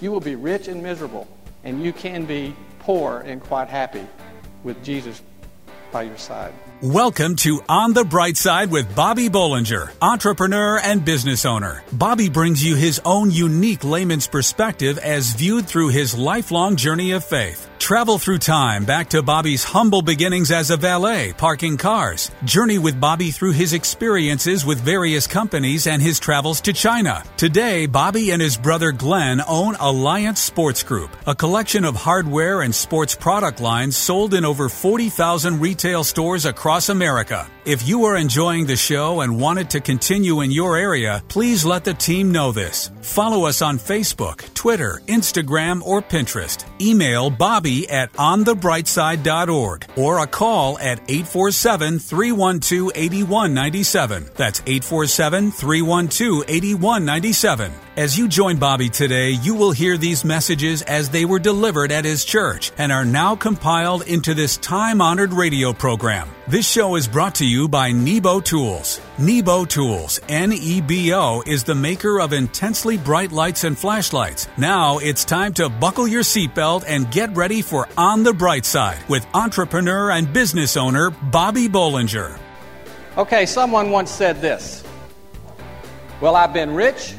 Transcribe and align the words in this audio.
You 0.00 0.10
will 0.10 0.20
be 0.20 0.34
rich 0.34 0.66
and 0.66 0.82
miserable, 0.82 1.28
and 1.62 1.84
you 1.84 1.92
can 1.92 2.24
be 2.24 2.56
poor 2.78 3.18
and 3.18 3.38
quite 3.38 3.68
happy 3.68 4.06
with 4.64 4.82
Jesus 4.82 5.20
by 5.92 6.02
your 6.02 6.16
side. 6.16 6.54
Welcome 6.80 7.36
to 7.36 7.60
On 7.68 7.92
the 7.92 8.06
Bright 8.06 8.38
Side 8.38 8.70
with 8.70 8.96
Bobby 8.96 9.28
Bollinger, 9.28 9.92
entrepreneur 10.00 10.80
and 10.82 11.04
business 11.04 11.44
owner. 11.44 11.84
Bobby 11.92 12.30
brings 12.30 12.64
you 12.64 12.76
his 12.76 12.98
own 13.04 13.30
unique 13.30 13.84
layman's 13.84 14.26
perspective 14.26 14.96
as 14.96 15.34
viewed 15.34 15.66
through 15.66 15.88
his 15.88 16.16
lifelong 16.16 16.76
journey 16.76 17.10
of 17.10 17.22
faith. 17.22 17.69
Travel 17.80 18.18
through 18.18 18.38
time 18.38 18.84
back 18.84 19.08
to 19.08 19.22
Bobby's 19.22 19.64
humble 19.64 20.02
beginnings 20.02 20.52
as 20.52 20.70
a 20.70 20.76
valet, 20.76 21.32
parking 21.32 21.78
cars. 21.78 22.30
Journey 22.44 22.78
with 22.78 23.00
Bobby 23.00 23.30
through 23.32 23.52
his 23.52 23.72
experiences 23.72 24.64
with 24.64 24.80
various 24.80 25.26
companies 25.26 25.88
and 25.88 26.00
his 26.00 26.20
travels 26.20 26.60
to 26.60 26.72
China. 26.74 27.24
Today, 27.36 27.86
Bobby 27.86 28.30
and 28.30 28.40
his 28.40 28.56
brother 28.56 28.92
Glenn 28.92 29.40
own 29.48 29.74
Alliance 29.80 30.40
Sports 30.40 30.84
Group, 30.84 31.10
a 31.26 31.34
collection 31.34 31.84
of 31.84 31.96
hardware 31.96 32.60
and 32.60 32.72
sports 32.72 33.16
product 33.16 33.60
lines 33.60 33.96
sold 33.96 34.34
in 34.34 34.44
over 34.44 34.68
40,000 34.68 35.58
retail 35.58 36.04
stores 36.04 36.44
across 36.44 36.90
America. 36.90 37.50
If 37.64 37.86
you 37.86 38.04
are 38.04 38.16
enjoying 38.16 38.66
the 38.66 38.76
show 38.76 39.20
and 39.20 39.40
want 39.40 39.58
it 39.58 39.70
to 39.70 39.80
continue 39.80 40.40
in 40.40 40.50
your 40.50 40.76
area, 40.76 41.22
please 41.28 41.64
let 41.64 41.84
the 41.84 41.94
team 41.94 42.32
know 42.32 42.52
this. 42.52 42.90
Follow 43.02 43.46
us 43.46 43.62
on 43.62 43.78
Facebook, 43.78 44.52
Twitter, 44.54 45.02
Instagram, 45.06 45.82
or 45.82 46.00
Pinterest. 46.00 46.64
Email 46.80 47.28
Bobby 47.28 47.69
at 47.88 48.12
onthebrightside.org 48.14 49.86
or 49.96 50.18
a 50.18 50.26
call 50.26 50.78
at 50.78 50.98
847 51.08 51.98
312 51.98 52.92
8197. 52.94 54.30
That's 54.36 54.60
847 54.60 55.52
312 55.52 56.44
8197. 56.48 57.72
As 57.96 58.16
you 58.16 58.28
join 58.28 58.56
Bobby 58.56 58.88
today, 58.88 59.30
you 59.30 59.56
will 59.56 59.72
hear 59.72 59.98
these 59.98 60.24
messages 60.24 60.82
as 60.82 61.08
they 61.08 61.24
were 61.24 61.40
delivered 61.40 61.90
at 61.90 62.04
his 62.04 62.24
church 62.24 62.70
and 62.78 62.92
are 62.92 63.04
now 63.04 63.34
compiled 63.34 64.06
into 64.06 64.32
this 64.32 64.56
time 64.58 65.00
honored 65.00 65.32
radio 65.32 65.72
program. 65.72 66.28
This 66.46 66.70
show 66.70 66.94
is 66.94 67.08
brought 67.08 67.34
to 67.36 67.44
you 67.44 67.68
by 67.68 67.90
Nebo 67.90 68.38
Tools. 68.38 69.00
Nebo 69.18 69.64
Tools, 69.64 70.20
N 70.28 70.52
E 70.52 70.80
B 70.80 71.12
O, 71.12 71.42
is 71.44 71.64
the 71.64 71.74
maker 71.74 72.20
of 72.20 72.32
intensely 72.32 72.96
bright 72.96 73.32
lights 73.32 73.64
and 73.64 73.76
flashlights. 73.76 74.46
Now 74.56 74.98
it's 74.98 75.24
time 75.24 75.52
to 75.54 75.68
buckle 75.68 76.06
your 76.06 76.22
seatbelt 76.22 76.84
and 76.86 77.10
get 77.10 77.34
ready 77.34 77.60
for 77.60 77.88
On 77.96 78.22
the 78.22 78.32
Bright 78.32 78.66
Side 78.66 79.02
with 79.08 79.26
entrepreneur 79.34 80.12
and 80.12 80.32
business 80.32 80.76
owner 80.76 81.10
Bobby 81.10 81.66
Bollinger. 81.66 82.38
Okay, 83.18 83.46
someone 83.46 83.90
once 83.90 84.12
said 84.12 84.40
this 84.40 84.84
Well, 86.20 86.36
I've 86.36 86.52
been 86.52 86.72
rich 86.72 87.14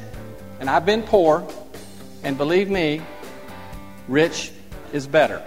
and 0.62 0.70
I've 0.70 0.86
been 0.86 1.02
poor, 1.02 1.46
and 2.22 2.38
believe 2.38 2.70
me, 2.70 3.02
rich 4.08 4.52
is 4.94 5.08
better. 5.08 5.42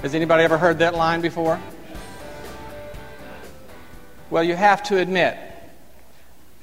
Has 0.00 0.14
anybody 0.14 0.42
ever 0.42 0.56
heard 0.56 0.78
that 0.78 0.94
line 0.94 1.20
before? 1.20 1.60
Well, 4.30 4.42
you 4.42 4.56
have 4.56 4.82
to 4.84 4.96
admit 4.96 5.36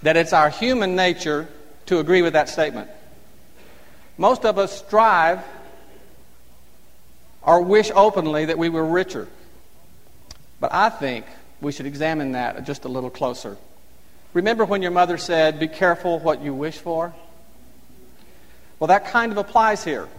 that 0.02 0.18
it's 0.18 0.34
our 0.34 0.50
human 0.50 0.96
nature 0.96 1.48
to 1.86 2.00
agree 2.00 2.24
with 2.24 2.34
that 2.34 2.50
statement. 2.50 2.90
Most 4.18 4.46
of 4.46 4.58
us 4.58 4.76
strive 4.76 5.44
or 7.44 7.62
wish 7.62 7.92
openly 7.94 8.46
that 8.46 8.58
we 8.58 8.70
were 8.70 8.84
richer. 8.84 9.28
But 10.60 10.74
I 10.74 10.90
think 10.90 11.28
we 11.62 11.72
should 11.72 11.86
examine 11.86 12.32
that 12.32 12.66
just 12.66 12.86
a 12.86 12.90
little 12.90 13.12
closer. 13.12 13.58
Remember 14.36 14.66
when 14.66 14.82
your 14.82 14.92
mother 14.92 15.18
said, 15.18 15.60
Be 15.60 15.70
careful 15.70 16.20
what 16.20 16.42
you 16.42 16.54
wish 16.54 16.78
for? 16.78 17.16
Well, 18.78 18.90
that 18.90 19.08
kind 19.08 19.32
of 19.32 19.38
applies 19.38 19.82
here. 19.86 20.10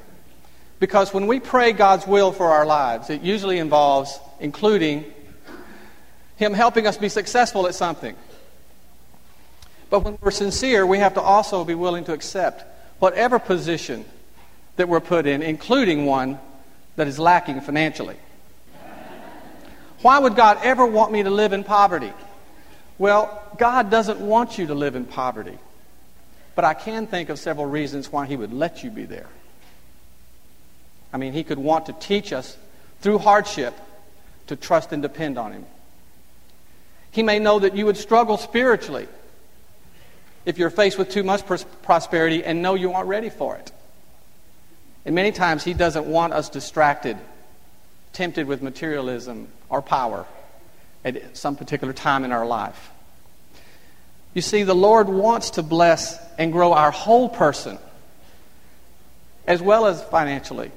Because 0.81 1.12
when 1.12 1.27
we 1.27 1.39
pray 1.39 1.72
God's 1.72 2.06
will 2.06 2.33
for 2.33 2.47
our 2.47 2.64
lives, 2.64 3.11
it 3.11 3.20
usually 3.20 3.59
involves 3.59 4.19
including 4.41 5.05
Him 6.37 6.54
helping 6.54 6.87
us 6.87 6.97
be 6.97 7.10
successful 7.10 7.66
at 7.66 7.75
something. 7.75 8.16
But 9.91 10.00
when 10.00 10.16
we're 10.22 10.31
sincere, 10.31 10.87
we 10.87 10.98
have 10.98 11.15
to 11.15 11.21
also 11.21 11.62
be 11.62 11.75
willing 11.75 12.04
to 12.04 12.15
accept 12.15 12.65
whatever 12.98 13.38
position 13.38 14.06
that 14.77 14.88
we're 14.88 15.00
put 15.00 15.27
in, 15.27 15.43
including 15.43 16.06
one 16.06 16.38
that 16.97 17.06
is 17.06 17.19
lacking 17.19 17.60
financially. 17.60 18.16
Why 20.00 20.19
would 20.19 20.37
God 20.37 20.59
ever 20.62 20.87
want 20.87 21.12
me 21.12 21.22
to 21.22 21.31
live 21.31 21.53
in 21.53 21.65
poverty? 21.65 22.15
Well, 22.99 23.43
God 23.59 23.91
doesn't 23.91 24.21
want 24.21 24.59
you 24.59 24.69
to 24.69 24.75
live 24.75 24.95
in 24.95 25.05
poverty. 25.05 25.59
But 26.57 26.65
I 26.65 26.75
can 26.75 27.07
think 27.07 27.29
of 27.29 27.39
several 27.39 27.67
reasons 27.67 28.11
why 28.11 28.27
He 28.27 28.34
would 28.34 28.53
let 28.53 28.83
you 28.83 28.91
be 28.91 29.05
there. 29.05 29.29
I 31.12 31.19
mean, 31.19 31.34
He 31.34 31.45
could 31.45 31.59
want 31.59 31.87
to 31.87 31.93
teach 31.93 32.33
us 32.33 32.57
through 33.01 33.19
hardship 33.19 33.75
to 34.47 34.57
trust 34.57 34.93
and 34.93 35.03
depend 35.03 35.39
on 35.39 35.53
Him. 35.53 35.67
He 37.11 37.23
may 37.23 37.39
know 37.39 37.59
that 37.59 37.77
you 37.77 37.84
would 37.87 37.99
struggle 37.99 38.39
spiritually 38.39 39.07
if 40.47 40.59
you're 40.59 40.71
faced 40.71 40.97
with 40.97 41.11
too 41.11 41.23
much 41.23 41.45
prosperity 41.83 42.43
and 42.43 42.63
know 42.63 42.75
you 42.75 42.93
aren't 42.93 43.09
ready 43.09 43.31
for 43.31 43.57
it. 43.57 43.71
And 45.05 45.15
many 45.15 45.33
times 45.33 45.63
He 45.63 45.75
doesn't 45.75 46.07
want 46.07 46.33
us 46.33 46.49
distracted, 46.49 47.19
tempted 48.15 48.47
with 48.47 48.63
materialism 48.63 49.49
or 49.69 49.83
power 49.83 50.27
at 51.06 51.37
some 51.37 51.56
particular 51.56 51.93
time 51.93 52.25
in 52.25 52.33
our 52.33 52.44
life. 52.44 52.91
You 54.34 54.43
see, 54.43 54.65
the 54.65 54.75
Lord 54.75 55.09
wants 55.09 55.50
to 55.50 55.62
bless 55.62 56.19
and 56.37 56.53
grow 56.53 56.72
our 56.72 56.91
whole 56.91 57.28
person, 57.28 57.78
as 59.47 59.62
well 59.62 59.87
as 59.87 60.03
financially. 60.05 60.72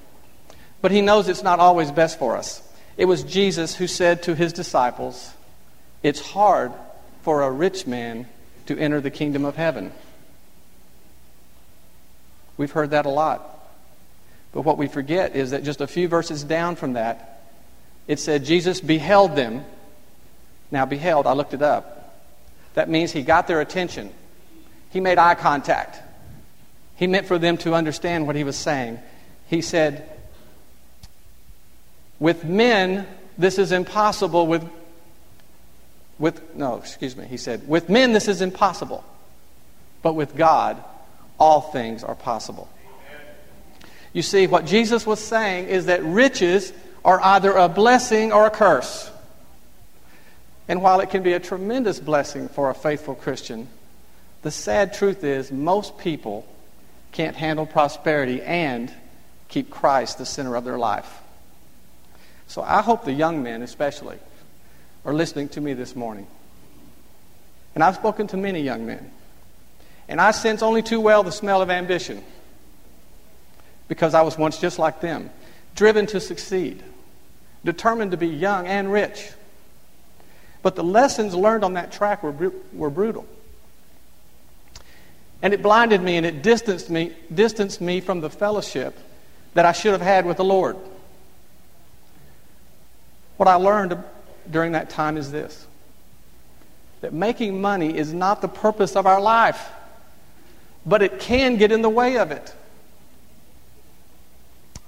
But 0.81 0.91
He 0.91 1.01
knows 1.01 1.27
it's 1.27 1.43
not 1.43 1.59
always 1.59 1.91
best 1.91 2.19
for 2.19 2.37
us. 2.37 2.61
It 2.95 3.05
was 3.05 3.23
Jesus 3.23 3.75
who 3.75 3.87
said 3.87 4.23
to 4.23 4.35
His 4.35 4.53
disciples, 4.53 5.33
It's 6.03 6.21
hard 6.21 6.71
for 7.23 7.41
a 7.41 7.51
rich 7.51 7.87
man 7.87 8.27
to 8.67 8.77
enter 8.77 9.01
the 9.01 9.11
kingdom 9.11 9.43
of 9.43 9.55
heaven. 9.55 9.91
We've 12.55 12.71
heard 12.71 12.91
that 12.91 13.05
a 13.05 13.09
lot. 13.09 13.41
But 14.51 14.61
what 14.61 14.77
we 14.77 14.87
forget 14.87 15.35
is 15.35 15.51
that 15.51 15.63
just 15.63 15.81
a 15.81 15.87
few 15.87 16.07
verses 16.07 16.43
down 16.43 16.75
from 16.75 16.93
that, 16.93 17.41
it 18.07 18.19
said 18.19 18.45
Jesus 18.45 18.79
beheld 18.79 19.35
them 19.35 19.65
now, 20.71 20.85
beheld, 20.85 21.25
I 21.25 21.33
looked 21.33 21.53
it 21.53 21.61
up. 21.61 22.21
That 22.75 22.89
means 22.89 23.11
he 23.11 23.21
got 23.21 23.47
their 23.47 23.61
attention. 23.61 24.11
He 24.91 24.99
made 24.99 25.17
eye 25.17 25.35
contact. 25.35 25.99
He 26.95 27.07
meant 27.07 27.27
for 27.27 27.37
them 27.37 27.57
to 27.57 27.73
understand 27.73 28.27
what 28.27 28.35
he 28.35 28.43
was 28.43 28.55
saying. 28.55 28.99
He 29.47 29.61
said, 29.61 30.07
With 32.19 32.43
men, 32.43 33.07
this 33.37 33.57
is 33.57 33.71
impossible. 33.71 34.47
With, 34.47 34.67
with, 36.19 36.55
no, 36.55 36.77
excuse 36.77 37.15
me. 37.15 37.25
He 37.25 37.37
said, 37.37 37.67
With 37.67 37.89
men, 37.89 38.13
this 38.13 38.27
is 38.27 38.41
impossible. 38.41 39.03
But 40.01 40.13
with 40.13 40.35
God, 40.35 40.83
all 41.39 41.61
things 41.61 42.03
are 42.03 42.15
possible. 42.15 42.69
You 44.13 44.21
see, 44.21 44.47
what 44.47 44.65
Jesus 44.65 45.05
was 45.05 45.19
saying 45.19 45.67
is 45.67 45.85
that 45.85 46.03
riches 46.03 46.73
are 47.05 47.21
either 47.21 47.53
a 47.53 47.69
blessing 47.69 48.31
or 48.31 48.45
a 48.45 48.49
curse. 48.49 49.09
And 50.69 50.83
while 50.83 50.99
it 51.01 51.09
can 51.09 51.23
be 51.23 51.33
a 51.33 51.39
tremendous 51.39 51.99
blessing 51.99 52.47
for 52.47 52.69
a 52.69 52.75
faithful 52.75 53.15
Christian, 53.15 53.67
the 54.43 54.51
sad 54.51 54.93
truth 54.93 55.23
is 55.23 55.51
most 55.51 55.97
people 55.97 56.45
can't 57.11 57.35
handle 57.35 57.65
prosperity 57.65 58.41
and 58.43 58.93
keep 59.47 59.71
Christ 59.71 60.19
the 60.19 60.27
center 60.27 60.55
of 60.55 60.63
their 60.63 60.77
life. 60.77 61.21
So 62.47 62.61
I 62.61 62.83
hope 62.83 63.03
the 63.03 63.11
young 63.11 63.41
men, 63.41 63.63
especially, 63.63 64.19
are 65.05 65.13
listening 65.13 65.49
to 65.49 65.61
me 65.61 65.73
this 65.73 65.95
morning. 65.95 66.27
And 67.73 67.83
I've 67.83 67.95
spoken 67.95 68.27
to 68.27 68.37
many 68.37 68.61
young 68.61 68.85
men. 68.85 69.11
And 70.07 70.21
I 70.21 70.31
sense 70.31 70.61
only 70.61 70.83
too 70.83 71.01
well 71.01 71.23
the 71.23 71.31
smell 71.31 71.63
of 71.63 71.71
ambition 71.71 72.23
because 73.87 74.13
I 74.13 74.21
was 74.21 74.37
once 74.37 74.59
just 74.59 74.77
like 74.77 75.01
them, 75.01 75.31
driven 75.75 76.05
to 76.07 76.19
succeed, 76.19 76.83
determined 77.65 78.11
to 78.11 78.17
be 78.17 78.27
young 78.27 78.67
and 78.67 78.91
rich. 78.91 79.31
But 80.61 80.75
the 80.75 80.83
lessons 80.83 81.33
learned 81.33 81.63
on 81.63 81.73
that 81.73 81.91
track 81.91 82.21
were, 82.23 82.51
were 82.73 82.89
brutal. 82.89 83.25
And 85.41 85.53
it 85.53 85.61
blinded 85.61 86.01
me 86.01 86.17
and 86.17 86.25
it 86.25 86.41
distanced 86.41 86.89
me, 86.89 87.13
distanced 87.33 87.79
me 87.79 88.01
from 88.01 88.19
the 88.19 88.29
fellowship 88.29 88.97
that 89.53 89.65
I 89.65 89.71
should 89.71 89.91
have 89.91 90.01
had 90.01 90.25
with 90.25 90.37
the 90.37 90.43
Lord. 90.43 90.75
What 93.37 93.47
I 93.47 93.55
learned 93.55 93.97
during 94.49 94.73
that 94.73 94.89
time 94.89 95.15
is 95.17 95.31
this 95.31 95.65
that 97.01 97.13
making 97.13 97.61
money 97.61 97.97
is 97.97 98.13
not 98.13 98.41
the 98.41 98.47
purpose 98.49 98.97
of 98.97 99.05
our 99.05 99.21
life, 99.21 99.69
but 100.85 101.01
it 101.01 101.21
can 101.21 101.55
get 101.55 101.71
in 101.71 101.81
the 101.81 101.89
way 101.89 102.17
of 102.17 102.31
it. 102.31 102.53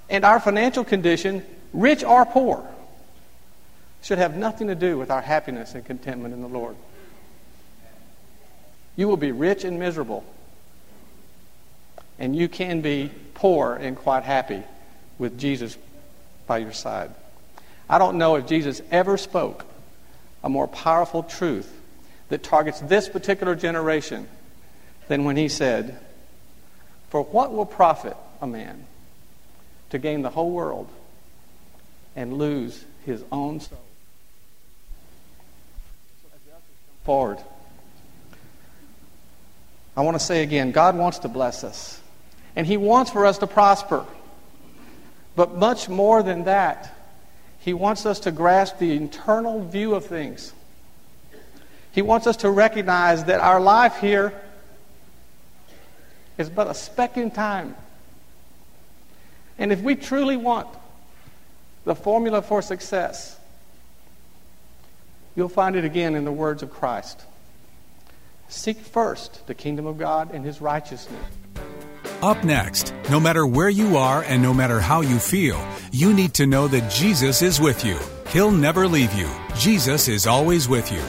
And 0.09 0.25
our 0.25 0.41
financial 0.41 0.83
condition, 0.83 1.45
rich 1.71 2.03
or 2.03 2.25
poor, 2.25 2.67
should 4.01 4.17
have 4.17 4.35
nothing 4.35 4.67
to 4.67 4.75
do 4.75 4.97
with 4.97 5.11
our 5.11 5.21
happiness 5.21 5.75
and 5.75 5.85
contentment 5.85 6.33
in 6.33 6.41
the 6.41 6.47
Lord. 6.47 6.75
You 8.95 9.07
will 9.07 9.17
be 9.17 9.31
rich 9.31 9.63
and 9.63 9.79
miserable. 9.79 10.23
And 12.19 12.35
you 12.35 12.47
can 12.47 12.81
be 12.81 13.11
poor 13.33 13.75
and 13.75 13.95
quite 13.95 14.23
happy 14.23 14.63
with 15.17 15.39
Jesus 15.39 15.77
by 16.47 16.59
your 16.59 16.73
side. 16.73 17.11
I 17.89 17.97
don't 17.97 18.17
know 18.17 18.35
if 18.35 18.47
Jesus 18.47 18.81
ever 18.91 19.17
spoke 19.17 19.65
a 20.43 20.49
more 20.49 20.67
powerful 20.67 21.23
truth 21.23 21.71
that 22.29 22.43
targets 22.43 22.79
this 22.79 23.09
particular 23.09 23.55
generation 23.55 24.27
than 25.07 25.25
when 25.25 25.35
he 25.35 25.47
said, 25.47 25.99
For 27.09 27.23
what 27.23 27.53
will 27.53 27.65
profit 27.65 28.15
a 28.41 28.47
man 28.47 28.85
to 29.89 29.99
gain 29.99 30.21
the 30.21 30.29
whole 30.29 30.51
world 30.51 30.89
and 32.15 32.33
lose 32.33 32.85
his 33.05 33.23
own 33.31 33.59
soul? 33.59 33.79
Forward. 37.03 37.39
I 39.95 40.01
want 40.01 40.15
to 40.15 40.23
say 40.23 40.43
again 40.43 40.71
God 40.71 40.95
wants 40.95 41.19
to 41.19 41.27
bless 41.27 41.63
us, 41.63 41.99
and 42.55 42.65
He 42.65 42.77
wants 42.77 43.11
for 43.11 43.25
us 43.25 43.37
to 43.39 43.47
prosper. 43.47 44.05
But 45.35 45.55
much 45.55 45.89
more 45.89 46.23
than 46.23 46.43
that, 46.45 46.95
He 47.59 47.73
wants 47.73 48.05
us 48.05 48.19
to 48.21 48.31
grasp 48.31 48.77
the 48.79 48.95
internal 48.95 49.63
view 49.63 49.95
of 49.95 50.05
things. 50.05 50.53
He 51.91 52.01
wants 52.01 52.27
us 52.27 52.37
to 52.37 52.49
recognize 52.49 53.25
that 53.25 53.41
our 53.41 53.59
life 53.59 53.97
here 53.97 54.33
is 56.37 56.49
but 56.49 56.67
a 56.67 56.73
speck 56.73 57.17
in 57.17 57.31
time. 57.31 57.75
And 59.57 59.71
if 59.71 59.81
we 59.81 59.95
truly 59.95 60.37
want 60.37 60.67
the 61.83 61.95
formula 61.95 62.41
for 62.41 62.61
success, 62.61 63.37
you'll 65.35 65.49
find 65.49 65.75
it 65.75 65.85
again 65.85 66.15
in 66.15 66.25
the 66.25 66.31
words 66.31 66.63
of 66.63 66.71
Christ. 66.71 67.21
Seek 68.49 68.77
first 68.79 69.47
the 69.47 69.53
kingdom 69.53 69.85
of 69.85 69.97
God 69.97 70.33
and 70.33 70.43
his 70.43 70.61
righteousness. 70.61 71.23
Up 72.21 72.43
next, 72.43 72.93
no 73.09 73.19
matter 73.19 73.47
where 73.47 73.69
you 73.69 73.97
are 73.97 74.23
and 74.23 74.43
no 74.43 74.53
matter 74.53 74.79
how 74.79 75.01
you 75.01 75.17
feel, 75.17 75.59
you 75.91 76.13
need 76.13 76.33
to 76.35 76.45
know 76.45 76.67
that 76.67 76.91
Jesus 76.91 77.41
is 77.41 77.59
with 77.59 77.83
you. 77.83 77.97
He'll 78.29 78.51
never 78.51 78.87
leave 78.87 79.13
you. 79.13 79.29
Jesus 79.55 80.07
is 80.07 80.27
always 80.27 80.69
with 80.69 80.91
you. 80.91 81.01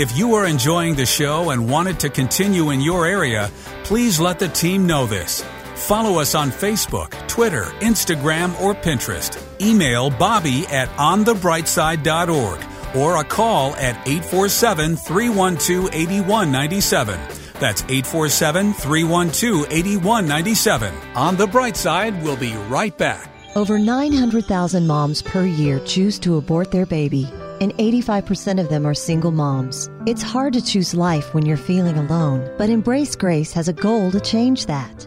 If 0.00 0.16
you 0.16 0.34
are 0.34 0.46
enjoying 0.46 0.94
the 0.94 1.06
show 1.06 1.50
and 1.50 1.68
want 1.68 1.88
it 1.88 2.00
to 2.00 2.10
continue 2.10 2.70
in 2.70 2.80
your 2.80 3.06
area, 3.06 3.50
please 3.84 4.20
let 4.20 4.38
the 4.38 4.48
team 4.48 4.86
know 4.86 5.06
this. 5.06 5.44
Follow 5.74 6.20
us 6.20 6.34
on 6.34 6.50
Facebook, 6.50 7.10
Twitter, 7.26 7.64
Instagram, 7.80 8.58
or 8.60 8.74
Pinterest. 8.74 9.49
Email 9.60 10.10
Bobby 10.10 10.66
at 10.66 10.88
onthebrightside.org 10.90 12.96
or 12.96 13.20
a 13.20 13.24
call 13.24 13.74
at 13.76 13.96
847 14.06 14.96
312 14.96 15.90
8197. 15.92 17.20
That's 17.60 17.82
847 17.82 18.72
312 18.72 19.66
8197. 19.70 20.94
On 21.14 21.36
the 21.36 21.46
Bright 21.46 21.76
Side, 21.76 22.20
we'll 22.22 22.36
be 22.36 22.54
right 22.68 22.96
back. 22.96 23.30
Over 23.56 23.78
900,000 23.78 24.86
moms 24.86 25.22
per 25.22 25.44
year 25.44 25.80
choose 25.80 26.18
to 26.20 26.36
abort 26.36 26.70
their 26.70 26.86
baby, 26.86 27.28
and 27.60 27.74
85% 27.74 28.60
of 28.60 28.68
them 28.68 28.86
are 28.86 28.94
single 28.94 29.32
moms. 29.32 29.90
It's 30.06 30.22
hard 30.22 30.52
to 30.52 30.64
choose 30.64 30.94
life 30.94 31.34
when 31.34 31.44
you're 31.44 31.56
feeling 31.56 31.98
alone, 31.98 32.48
but 32.56 32.70
Embrace 32.70 33.16
Grace 33.16 33.52
has 33.52 33.68
a 33.68 33.72
goal 33.72 34.12
to 34.12 34.20
change 34.20 34.66
that. 34.66 35.06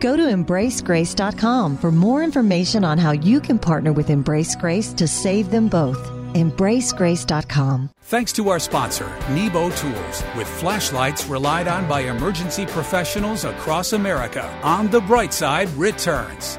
Go 0.00 0.16
to 0.16 0.22
embracegrace.com 0.22 1.76
for 1.78 1.90
more 1.90 2.22
information 2.22 2.84
on 2.84 2.98
how 2.98 3.10
you 3.10 3.40
can 3.40 3.58
partner 3.58 3.92
with 3.92 4.10
Embrace 4.10 4.54
Grace 4.54 4.92
to 4.92 5.08
save 5.08 5.50
them 5.50 5.68
both. 5.68 5.98
EmbraceGrace.com. 6.34 7.90
Thanks 8.02 8.32
to 8.32 8.48
our 8.48 8.58
sponsor, 8.58 9.10
Nebo 9.30 9.70
Tools, 9.70 10.22
with 10.36 10.46
flashlights 10.46 11.26
relied 11.26 11.66
on 11.66 11.88
by 11.88 12.02
emergency 12.02 12.64
professionals 12.64 13.44
across 13.44 13.92
America. 13.92 14.46
On 14.62 14.88
the 14.88 15.00
Bright 15.00 15.34
Side 15.34 15.68
returns. 15.70 16.58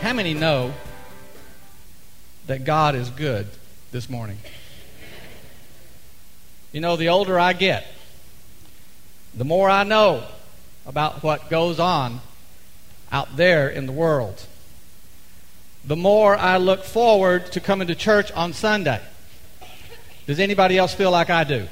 How 0.00 0.12
many 0.12 0.32
know 0.32 0.72
that 2.46 2.64
God 2.64 2.94
is 2.94 3.10
good 3.10 3.48
this 3.90 4.08
morning? 4.08 4.38
You 6.72 6.80
know, 6.80 6.96
the 6.96 7.08
older 7.08 7.38
I 7.38 7.52
get, 7.52 7.86
the 9.34 9.44
more 9.44 9.68
I 9.68 9.82
know 9.82 10.24
about 10.86 11.22
what 11.22 11.50
goes 11.50 11.80
on 11.80 12.20
out 13.12 13.36
there 13.36 13.68
in 13.68 13.86
the 13.86 13.92
world, 13.92 14.46
the 15.84 15.96
more 15.96 16.36
I 16.36 16.58
look 16.58 16.84
forward 16.84 17.52
to 17.52 17.60
coming 17.60 17.88
to 17.88 17.94
church 17.94 18.30
on 18.32 18.52
Sunday. 18.52 19.00
Does 20.26 20.38
anybody 20.38 20.78
else 20.78 20.94
feel 20.94 21.10
like 21.10 21.30
I 21.30 21.44
do? 21.44 21.66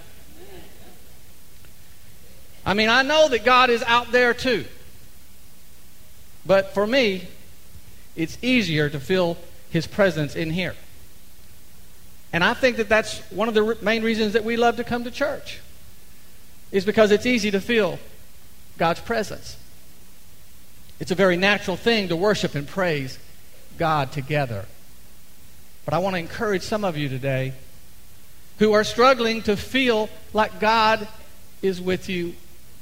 I 2.64 2.74
mean, 2.74 2.88
I 2.88 3.02
know 3.02 3.28
that 3.28 3.44
God 3.44 3.70
is 3.70 3.82
out 3.84 4.12
there 4.12 4.34
too. 4.34 4.64
But 6.44 6.74
for 6.74 6.86
me, 6.86 7.28
it's 8.16 8.38
easier 8.42 8.88
to 8.88 8.98
feel 8.98 9.36
His 9.70 9.86
presence 9.86 10.34
in 10.34 10.50
here. 10.50 10.74
And 12.32 12.42
I 12.42 12.54
think 12.54 12.76
that 12.78 12.88
that's 12.88 13.20
one 13.30 13.48
of 13.48 13.54
the 13.54 13.78
main 13.80 14.02
reasons 14.02 14.32
that 14.32 14.44
we 14.44 14.56
love 14.56 14.76
to 14.76 14.84
come 14.84 15.04
to 15.04 15.10
church, 15.10 15.60
is 16.72 16.84
because 16.84 17.10
it's 17.10 17.26
easy 17.26 17.50
to 17.50 17.60
feel 17.60 17.98
God's 18.76 19.00
presence. 19.00 19.56
It's 21.00 21.10
a 21.10 21.14
very 21.14 21.36
natural 21.36 21.76
thing 21.76 22.08
to 22.08 22.16
worship 22.16 22.54
and 22.54 22.66
praise 22.66 23.18
God 23.78 24.10
together. 24.12 24.66
But 25.84 25.94
I 25.94 25.98
want 25.98 26.14
to 26.14 26.20
encourage 26.20 26.62
some 26.62 26.84
of 26.84 26.96
you 26.96 27.08
today 27.08 27.54
who 28.58 28.72
are 28.72 28.84
struggling 28.84 29.42
to 29.42 29.56
feel 29.56 30.10
like 30.32 30.60
God 30.60 31.06
is 31.62 31.80
with 31.80 32.08
you 32.08 32.34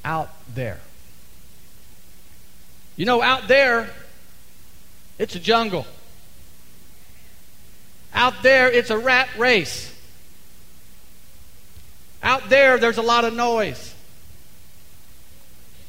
out 0.05 0.31
there. 0.55 0.81
You 2.97 3.05
know, 3.05 3.21
out 3.21 3.47
there, 3.47 3.91
it's 5.19 5.35
a 5.35 5.39
jungle. 5.39 5.87
Out 8.15 8.43
there, 8.43 8.71
it's 8.71 8.89
a 8.89 8.97
rat 8.97 9.29
race. 9.37 9.93
Out 12.23 12.49
there, 12.49 12.79
there's 12.79 12.97
a 12.97 13.03
lot 13.03 13.27
of 13.27 13.35
noise. 13.35 13.95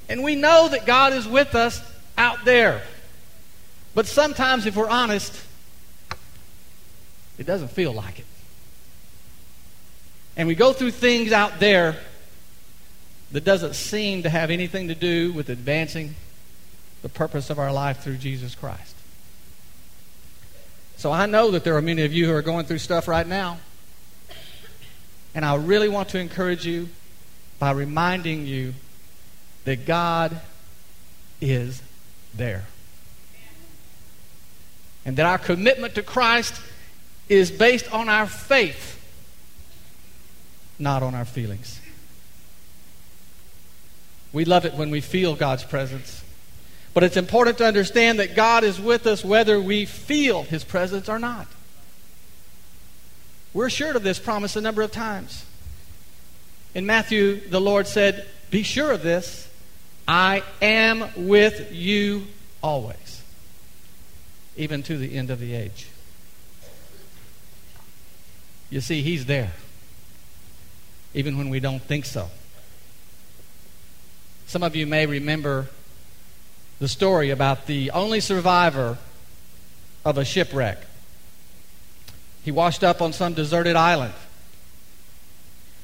And 0.10 0.24
we 0.24 0.36
know 0.36 0.68
that 0.68 0.86
God 0.86 1.13
is 1.13 1.25
with 1.25 1.56
us 1.56 1.82
out 2.18 2.46
there. 2.46 2.82
But 3.94 4.08
sometimes, 4.08 4.66
if 4.66 4.76
we're 4.76 4.90
honest, 4.90 5.44
it 7.38 7.46
doesn't 7.46 7.70
feel 7.70 7.94
like 7.94 8.20
it. 8.20 8.26
And 10.36 10.48
we 10.48 10.56
go 10.56 10.74
through 10.74 10.92
things 10.92 11.32
out 11.32 11.60
there 11.60 11.98
that 13.32 13.44
doesn't 13.44 13.74
seem 13.74 14.24
to 14.24 14.30
have 14.30 14.52
anything 14.52 14.88
to 14.88 14.96
do 14.96 15.34
with 15.34 15.50
advancing 15.50 16.16
the 17.02 17.10
purpose 17.10 17.50
of 17.50 17.60
our 17.60 17.72
life 17.72 18.00
through 18.00 18.18
Jesus 18.18 18.56
Christ. 18.56 18.96
So 20.98 21.12
I 21.12 21.26
know 21.26 21.52
that 21.52 21.64
there 21.64 21.76
are 21.76 21.82
many 21.82 22.04
of 22.04 22.14
you 22.14 22.28
who 22.28 22.34
are 22.34 22.42
going 22.42 22.66
through 22.66 22.80
stuff 22.80 23.08
right 23.08 23.28
now. 23.28 23.60
And 25.36 25.46
I 25.46 25.56
really 25.56 25.90
want 25.90 26.10
to 26.10 26.20
encourage 26.20 26.66
you 26.66 26.90
by 27.60 27.72
reminding 27.72 28.48
you 28.48 28.74
that 29.66 29.86
God 29.86 30.40
is 31.42 31.82
there. 32.38 32.65
And 35.06 35.17
that 35.17 35.25
our 35.25 35.38
commitment 35.38 35.96
to 35.96 36.03
Christ 36.03 36.62
is 37.29 37.51
based 37.51 37.91
on 37.94 38.10
our 38.10 38.27
faith, 38.27 39.01
not 40.79 41.03
on 41.03 41.15
our 41.15 41.25
feelings. 41.25 41.79
We 44.34 44.46
love 44.46 44.65
it 44.65 44.74
when 44.74 44.89
we 44.89 45.01
feel 45.01 45.36
God's 45.36 45.63
presence. 45.63 46.24
But 46.94 47.03
it's 47.03 47.17
important 47.17 47.58
to 47.60 47.65
understand 47.65 48.20
that 48.20 48.36
God 48.36 48.63
is 48.63 48.79
with 48.79 49.06
us 49.08 49.24
whether 49.24 49.62
we 49.62 49.86
feel 49.86 50.44
His 50.44 50.63
presence 50.63 51.08
or 51.08 51.20
not. 51.20 51.48
We're 53.53 53.67
assured 53.67 53.96
of 53.96 54.03
this 54.03 54.20
promise 54.20 54.56
a 54.56 54.62
number 54.62 54.82
of 54.82 54.91
times. 54.91 55.46
In 56.75 56.86
Matthew, 56.86 57.48
the 57.50 57.62
Lord 57.62 57.88
said, 57.88 58.27
Be 58.51 58.63
sure 58.63 58.91
of 58.91 59.03
this, 59.03 59.48
I 60.08 60.44
am 60.62 61.10
with 61.16 61.72
you 61.72 62.28
always. 62.62 63.22
even 64.58 64.82
to 64.82 64.98
the 64.98 65.16
end 65.16 65.30
of 65.30 65.40
the 65.40 65.54
age. 65.54 65.88
You 68.72 68.82
see, 68.82 69.04
He's 69.04 69.28
there, 69.28 69.52
even 71.14 71.38
when 71.38 71.50
we 71.50 71.60
don't 71.60 71.82
think 71.82 72.06
so. 72.06 72.30
Some 74.48 74.64
of 74.64 74.76
you 74.76 74.88
may 74.88 75.06
remember 75.06 75.68
the 76.80 76.88
story 76.88 77.30
about 77.30 77.68
the 77.68 77.92
only 77.92 78.20
survivor 78.20 78.98
of 80.04 80.18
a 80.18 80.26
shipwreck. 80.26 80.80
He 82.44 82.52
washed 82.52 82.84
up 82.84 83.02
on 83.02 83.14
some 83.14 83.34
deserted 83.34 83.76
island. 83.76 84.14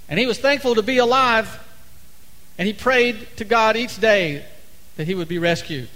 And 0.10 0.20
he 0.20 0.26
was 0.26 0.40
thankful 0.40 0.76
to 0.76 0.82
be 0.82 0.98
alive, 0.98 1.60
and 2.58 2.68
he 2.68 2.74
prayed 2.74 3.28
to 3.38 3.44
God 3.44 3.76
each 3.76 4.00
day 4.00 4.46
that 4.96 5.08
he 5.08 5.16
would 5.16 5.28
be 5.28 5.40
rescued. 5.40 5.90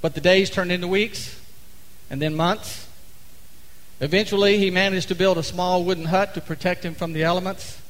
But 0.00 0.14
the 0.14 0.20
days 0.20 0.50
turned 0.50 0.72
into 0.72 0.88
weeks, 0.88 1.40
and 2.08 2.20
then 2.20 2.34
months. 2.34 2.88
Eventually, 4.00 4.58
he 4.58 4.70
managed 4.70 5.08
to 5.08 5.14
build 5.14 5.38
a 5.38 5.42
small 5.42 5.84
wooden 5.84 6.06
hut 6.06 6.34
to 6.34 6.40
protect 6.40 6.84
him 6.84 6.94
from 6.94 7.12
the 7.12 7.22
elements. 7.22 7.80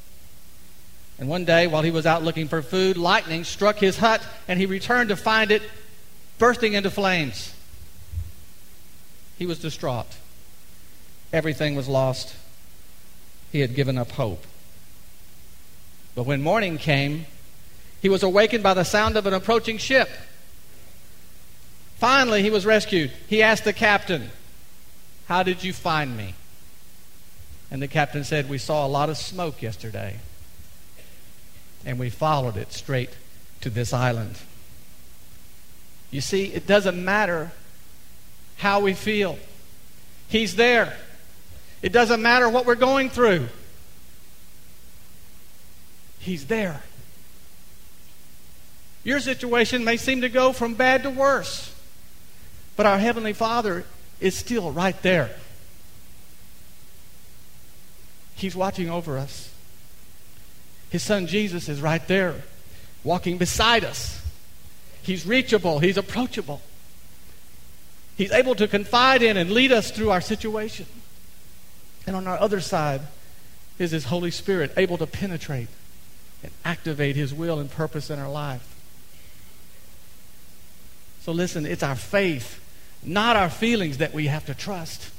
And 1.19 1.29
one 1.29 1.45
day, 1.45 1.67
while 1.67 1.83
he 1.83 1.91
was 1.91 2.07
out 2.07 2.23
looking 2.23 2.49
for 2.49 2.63
food, 2.63 2.97
lightning 2.97 3.45
struck 3.45 3.77
his 3.77 3.99
hut, 3.99 4.27
and 4.49 4.59
he 4.59 4.67
returned 4.67 5.11
to 5.11 5.17
find 5.17 5.51
it 5.51 5.63
bursting 6.39 6.73
into 6.73 6.91
flames. 6.91 7.55
He 9.39 9.47
was 9.47 9.59
distraught. 9.59 10.17
Everything 11.33 11.75
was 11.75 11.89
lost. 11.89 12.35
He 13.53 13.61
had 13.61 13.75
given 13.75 13.97
up 13.97 14.13
hope. 14.13 14.45
But 16.15 16.25
when 16.25 16.43
morning 16.43 16.77
came, 16.79 17.27
he 18.01 18.09
was 18.09 18.23
awakened 18.23 18.63
by 18.63 18.75
the 18.75 18.85
sound 18.85 19.17
of 19.17 19.27
an 19.27 19.35
approaching 19.35 19.79
ship. 19.79 20.09
Finally, 21.97 22.43
he 22.43 22.51
was 22.51 22.65
rescued. 22.65 23.11
He 23.29 23.43
asked 23.43 23.65
the 23.65 23.73
captain, 23.73 24.31
How 25.27 25.43
did 25.43 25.63
you 25.63 25.73
find 25.73 26.17
me? 26.17 26.35
And 27.71 27.81
the 27.83 27.89
captain 27.89 28.25
said, 28.25 28.49
We 28.49 28.59
saw 28.59 28.87
a 28.87 28.89
lot 28.89 29.11
of 29.11 29.17
smoke 29.17 29.63
yesterday 29.63 30.17
and 31.85 31.99
we 31.99 32.11
followed 32.11 32.57
it 32.57 32.73
straight 32.73 33.11
to 33.61 33.71
this 33.71 33.93
island. 33.93 34.39
You 36.11 36.21
see, 36.21 36.47
it 36.47 36.67
doesn't 36.67 37.03
matter 37.03 37.53
how 38.57 38.81
we 38.81 38.95
feel, 38.95 39.39
He's 40.29 40.57
there. 40.57 40.97
It 41.83 41.93
doesn't 41.93 42.23
matter 42.23 42.49
what 42.49 42.67
we're 42.67 42.75
going 42.75 43.11
through, 43.11 43.49
He's 46.19 46.47
there. 46.47 46.83
Your 49.03 49.21
situation 49.21 49.85
may 49.85 49.97
seem 49.97 50.21
to 50.21 50.29
go 50.29 50.53
from 50.53 50.75
bad 50.75 51.03
to 51.05 51.11
worse, 51.11 51.75
but 52.77 52.87
our 52.87 52.99
Heavenly 52.99 53.33
Father 53.33 53.85
is 54.21 54.37
still 54.37 54.73
right 54.73 55.01
there. 55.03 55.31
He's 58.35 58.57
watching 58.57 58.91
over 58.91 59.19
us. 59.19 59.53
His 60.91 61.03
son 61.03 61.27
Jesus 61.27 61.69
is 61.69 61.81
right 61.81 62.07
there, 62.09 62.43
walking 63.05 63.39
beside 63.39 63.85
us. 63.85 64.21
He's 65.03 65.27
reachable, 65.27 65.79
he's 65.79 65.97
approachable. 65.97 66.61
He's 68.17 68.33
able 68.33 68.55
to 68.57 68.69
confide 68.69 69.23
in 69.23 69.39
and 69.39 69.51
lead 69.51 69.73
us 69.73 69.91
through 69.91 70.11
our 70.11 70.21
situation. 70.21 70.85
And 72.07 72.15
on 72.15 72.27
our 72.27 72.39
other 72.39 72.61
side 72.61 73.01
is 73.79 73.93
His 73.93 74.05
Holy 74.05 74.31
Spirit, 74.31 74.75
able 74.77 74.99
to 74.99 75.07
penetrate 75.07 75.69
and 76.43 76.53
activate 76.63 77.17
His 77.17 77.33
will 77.33 77.59
and 77.59 77.71
purpose 77.71 78.11
in 78.11 78.19
our 78.19 78.29
life. 78.29 78.70
So 81.31 81.35
listen, 81.35 81.65
it's 81.65 81.85
our 81.85 81.95
faith, 81.95 82.61
not 83.05 83.37
our 83.37 83.51
feelings, 83.51 83.99
that 83.99 84.13
we 84.13 84.27
have 84.27 84.47
to 84.47 84.53
trust. 84.53 85.13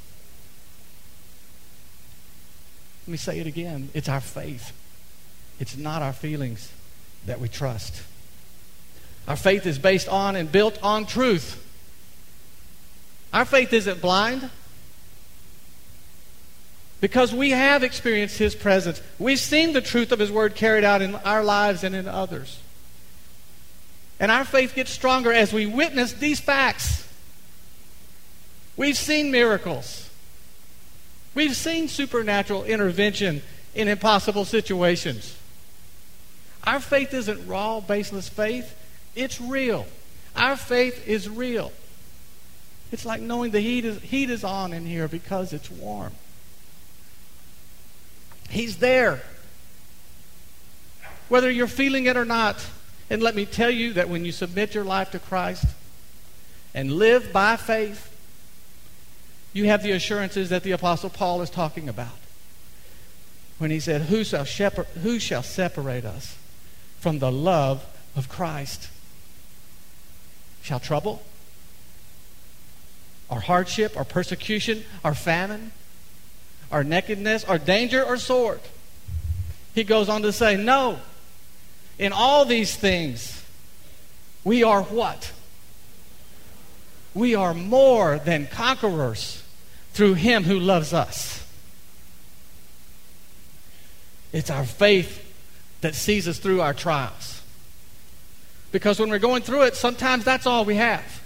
Let 3.08 3.12
me 3.14 3.18
say 3.18 3.40
it 3.40 3.48
again. 3.48 3.88
It's 3.94 4.10
our 4.10 4.20
faith. 4.20 4.74
It's 5.62 5.78
not 5.78 6.02
our 6.02 6.12
feelings 6.12 6.70
that 7.28 7.40
we 7.40 7.48
trust. 7.48 8.04
Our 9.26 9.38
faith 9.38 9.66
is 9.66 9.80
based 9.80 10.10
on 10.10 10.36
and 10.36 10.52
built 10.52 10.78
on 10.84 11.06
truth. 11.06 11.66
Our 13.32 13.46
faith 13.46 13.72
isn't 13.72 14.02
blind 14.02 14.50
because 17.00 17.34
we 17.34 17.52
have 17.52 17.84
experienced 17.84 18.38
His 18.38 18.54
presence. 18.54 19.02
We've 19.18 19.40
seen 19.40 19.72
the 19.72 19.80
truth 19.80 20.12
of 20.12 20.20
His 20.20 20.30
Word 20.30 20.56
carried 20.56 20.84
out 20.84 21.02
in 21.02 21.16
our 21.16 21.42
lives 21.42 21.86
and 21.86 21.96
in 21.96 22.10
others. 22.10 22.61
And 24.22 24.30
our 24.30 24.46
faith 24.46 24.76
gets 24.76 24.92
stronger 24.92 25.34
as 25.34 25.52
we 25.52 25.66
witness 25.66 26.14
these 26.14 26.40
facts. 26.40 27.08
We've 28.78 28.96
seen 28.96 29.32
miracles. 29.32 30.12
We've 31.34 31.56
seen 31.56 31.88
supernatural 31.88 32.64
intervention 32.66 33.42
in 33.74 33.88
impossible 33.88 34.46
situations. 34.46 35.36
Our 36.66 36.80
faith 36.80 37.16
isn't 37.16 37.48
raw, 37.48 37.80
baseless 37.80 38.30
faith, 38.30 38.78
it's 39.16 39.42
real. 39.42 39.88
Our 40.36 40.56
faith 40.56 41.08
is 41.08 41.28
real. 41.28 41.72
It's 42.92 43.06
like 43.06 43.22
knowing 43.22 43.50
the 43.50 43.60
heat 43.60 43.86
is, 43.86 44.00
heat 44.04 44.30
is 44.30 44.44
on 44.44 44.72
in 44.72 44.86
here 44.86 45.08
because 45.08 45.52
it's 45.52 45.72
warm. 45.72 46.12
He's 48.52 48.78
there. 48.78 49.24
Whether 51.28 51.50
you're 51.50 51.66
feeling 51.66 52.06
it 52.06 52.18
or 52.18 52.26
not. 52.26 52.64
And 53.12 53.22
let 53.22 53.36
me 53.36 53.46
tell 53.46 53.70
you 53.70 53.92
that 53.94 54.08
when 54.08 54.24
you 54.24 54.32
submit 54.32 54.74
your 54.74 54.86
life 54.86 55.12
to 55.12 55.20
Christ 55.20 55.66
and 56.74 56.94
live 56.94 57.34
by 57.34 57.58
faith, 57.58 58.08
you 59.52 59.66
have 59.66 59.84
the 59.84 59.92
assurances 59.92 60.48
that 60.48 60.64
the 60.64 60.72
Apostle 60.72 61.10
Paul 61.10 61.42
is 61.42 61.50
talking 61.50 61.90
about. 61.90 62.18
When 63.58 63.70
he 63.70 63.82
said, 63.82 64.04
Who 64.04 64.24
shall, 64.24 64.46
shepherd, 64.46 64.86
who 65.04 65.20
shall 65.20 65.44
separate 65.44 66.06
us 66.06 66.38
from 67.02 67.20
the 67.20 67.30
love 67.30 67.86
of 68.16 68.30
Christ. 68.30 68.88
Shall 70.62 70.80
trouble, 70.80 71.22
or 73.28 73.42
hardship, 73.42 73.92
or 73.98 74.06
persecution, 74.06 74.86
or 75.04 75.16
famine, 75.16 75.74
or 76.72 76.86
nakedness, 76.86 77.44
or 77.44 77.58
danger, 77.58 78.02
or 78.06 78.16
sword. 78.16 78.62
He 79.76 79.84
goes 79.84 80.08
on 80.08 80.22
to 80.22 80.32
say, 80.32 80.56
No. 80.56 81.00
In 82.02 82.14
all 82.14 82.46
these 82.46 82.76
things, 82.76 83.44
we 84.44 84.64
are 84.64 84.82
what? 84.82 85.32
We 87.14 87.36
are 87.36 87.54
more 87.54 88.18
than 88.18 88.48
conquerors 88.48 89.44
through 89.94 90.16
Him 90.16 90.44
who 90.44 90.60
loves 90.60 90.94
us. 90.94 91.46
It's 94.34 94.50
our 94.50 94.66
faith 94.66 95.24
that 95.82 95.94
sees 95.94 96.28
us 96.28 96.40
through 96.40 96.62
our 96.62 96.74
trials. 96.74 97.44
Because 98.72 99.00
when 99.00 99.12
we're 99.12 99.20
going 99.20 99.44
through 99.44 99.64
it, 99.64 99.76
sometimes 99.76 100.24
that's 100.24 100.48
all 100.48 100.66
we 100.66 100.78
have. 100.78 101.22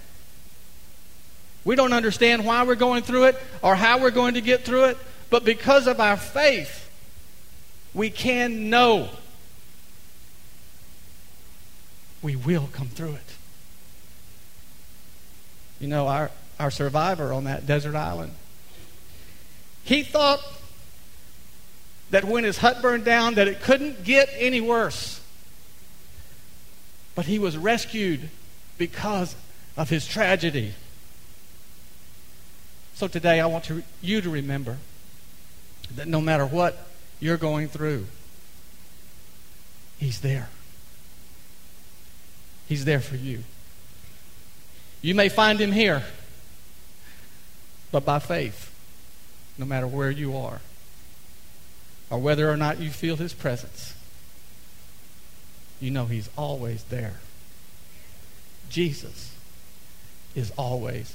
We 1.64 1.74
don't 1.74 1.94
understand 1.94 2.44
why 2.44 2.64
we're 2.64 2.74
going 2.74 3.02
through 3.02 3.24
it 3.24 3.42
or 3.62 3.76
how 3.76 3.98
we're 3.98 4.10
going 4.10 4.34
to 4.34 4.42
get 4.42 4.66
through 4.66 4.84
it, 4.84 4.98
but 5.30 5.42
because 5.42 5.86
of 5.86 6.00
our 6.00 6.18
faith, 6.18 6.90
we 7.94 8.10
can 8.10 8.68
know 8.68 9.08
we 12.26 12.34
will 12.34 12.68
come 12.72 12.88
through 12.88 13.12
it. 13.12 13.34
You 15.78 15.86
know, 15.86 16.08
our, 16.08 16.32
our 16.58 16.72
survivor 16.72 17.32
on 17.32 17.44
that 17.44 17.68
desert 17.68 17.94
island, 17.94 18.32
he 19.84 20.02
thought 20.02 20.40
that 22.10 22.24
when 22.24 22.42
his 22.42 22.58
hut 22.58 22.82
burned 22.82 23.04
down 23.04 23.34
that 23.34 23.46
it 23.46 23.60
couldn't 23.60 24.02
get 24.02 24.28
any 24.36 24.60
worse. 24.60 25.20
But 27.14 27.26
he 27.26 27.38
was 27.38 27.56
rescued 27.56 28.28
because 28.76 29.36
of 29.76 29.88
his 29.88 30.04
tragedy. 30.04 30.74
So 32.94 33.06
today 33.06 33.38
I 33.38 33.46
want 33.46 33.62
to, 33.66 33.84
you 34.02 34.20
to 34.20 34.30
remember 34.30 34.78
that 35.94 36.08
no 36.08 36.20
matter 36.20 36.44
what 36.44 36.88
you're 37.20 37.36
going 37.36 37.68
through, 37.68 38.06
he's 39.98 40.20
there. 40.22 40.48
He's 42.66 42.84
there 42.84 43.00
for 43.00 43.16
you. 43.16 43.44
You 45.02 45.14
may 45.14 45.28
find 45.28 45.60
him 45.60 45.72
here, 45.72 46.02
but 47.92 48.04
by 48.04 48.18
faith, 48.18 48.72
no 49.56 49.64
matter 49.64 49.86
where 49.86 50.10
you 50.10 50.36
are 50.36 50.60
or 52.10 52.18
whether 52.18 52.50
or 52.50 52.56
not 52.56 52.80
you 52.80 52.90
feel 52.90 53.16
his 53.16 53.32
presence, 53.32 53.94
you 55.80 55.90
know 55.90 56.06
he's 56.06 56.28
always 56.36 56.82
there. 56.84 57.14
Jesus 58.68 59.34
is 60.34 60.52
always 60.56 61.14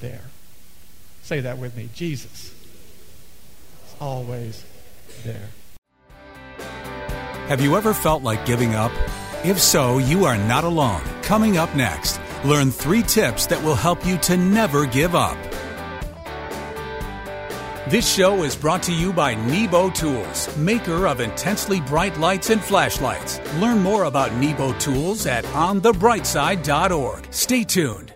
there. 0.00 0.22
Say 1.22 1.40
that 1.40 1.58
with 1.58 1.76
me. 1.76 1.88
Jesus 1.94 2.54
is 3.86 3.96
always 4.00 4.64
there. 5.24 5.48
Have 7.48 7.60
you 7.60 7.76
ever 7.76 7.92
felt 7.94 8.22
like 8.22 8.44
giving 8.46 8.74
up? 8.74 8.92
If 9.46 9.60
so, 9.60 9.98
you 9.98 10.24
are 10.24 10.36
not 10.36 10.64
alone. 10.64 11.02
Coming 11.22 11.56
up 11.56 11.74
next, 11.74 12.20
Learn 12.46 12.70
three 12.70 13.02
tips 13.02 13.46
that 13.46 13.62
will 13.62 13.74
help 13.74 14.06
you 14.06 14.18
to 14.18 14.36
never 14.36 14.86
give 14.86 15.14
up. 15.14 15.36
This 17.88 18.12
show 18.12 18.42
is 18.42 18.56
brought 18.56 18.82
to 18.84 18.92
you 18.92 19.12
by 19.12 19.34
Nebo 19.34 19.90
Tools, 19.90 20.54
maker 20.56 21.06
of 21.06 21.20
intensely 21.20 21.80
bright 21.80 22.18
lights 22.18 22.50
and 22.50 22.62
flashlights. 22.62 23.40
Learn 23.54 23.80
more 23.80 24.04
about 24.04 24.32
Nebo 24.34 24.72
Tools 24.74 25.26
at 25.26 25.44
onthebrightside.org. 25.46 27.32
Stay 27.32 27.64
tuned. 27.64 28.12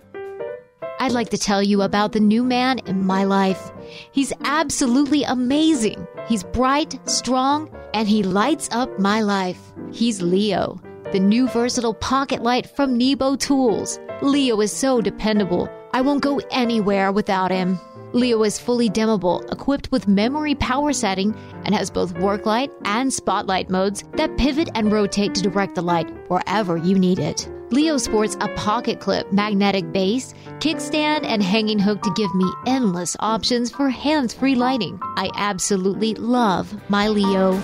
I'd 0.98 1.12
like 1.12 1.30
to 1.30 1.38
tell 1.38 1.62
you 1.62 1.82
about 1.82 2.12
the 2.12 2.20
new 2.20 2.44
man 2.44 2.78
in 2.80 3.04
my 3.04 3.24
life. 3.24 3.70
He's 4.12 4.32
absolutely 4.44 5.22
amazing. 5.24 6.06
He's 6.28 6.44
bright, 6.44 7.00
strong, 7.08 7.74
and 7.94 8.06
he 8.06 8.22
lights 8.22 8.68
up 8.72 8.98
my 8.98 9.22
life. 9.22 9.60
He's 9.92 10.20
Leo, 10.20 10.80
the 11.12 11.20
new 11.20 11.48
versatile 11.48 11.94
pocket 11.94 12.42
light 12.42 12.66
from 12.66 12.96
Nebo 12.96 13.36
Tools. 13.36 13.98
Leo 14.22 14.60
is 14.60 14.72
so 14.72 15.00
dependable. 15.00 15.68
I 15.92 16.00
won't 16.00 16.22
go 16.22 16.40
anywhere 16.50 17.10
without 17.10 17.50
him. 17.50 17.78
Leo 18.12 18.42
is 18.42 18.58
fully 18.58 18.88
dimmable, 18.88 19.50
equipped 19.52 19.90
with 19.92 20.08
memory 20.08 20.54
power 20.54 20.92
setting, 20.92 21.34
and 21.64 21.74
has 21.74 21.90
both 21.90 22.18
work 22.18 22.46
light 22.46 22.70
and 22.84 23.12
spotlight 23.12 23.70
modes 23.70 24.04
that 24.14 24.36
pivot 24.36 24.68
and 24.74 24.90
rotate 24.90 25.34
to 25.34 25.42
direct 25.42 25.74
the 25.74 25.82
light 25.82 26.08
wherever 26.28 26.76
you 26.76 26.98
need 26.98 27.18
it. 27.18 27.48
Leo 27.70 27.98
sports 27.98 28.36
a 28.40 28.48
pocket 28.56 28.98
clip, 28.98 29.32
magnetic 29.32 29.92
base, 29.92 30.34
kickstand, 30.58 31.24
and 31.24 31.40
hanging 31.40 31.78
hook 31.78 32.02
to 32.02 32.12
give 32.14 32.34
me 32.34 32.52
endless 32.66 33.16
options 33.20 33.70
for 33.70 33.88
hands 33.88 34.34
free 34.34 34.56
lighting. 34.56 34.98
I 35.16 35.30
absolutely 35.36 36.14
love 36.14 36.74
my 36.90 37.06
Leo. 37.06 37.62